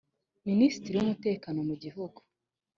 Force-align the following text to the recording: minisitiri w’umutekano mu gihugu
minisitiri 0.47 0.95
w’umutekano 0.97 1.59
mu 1.69 1.75
gihugu 1.83 2.19